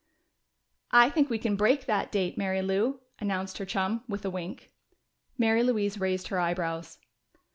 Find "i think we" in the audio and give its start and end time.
0.89-1.37